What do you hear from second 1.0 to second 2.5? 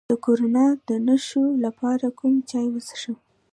نښو لپاره کوم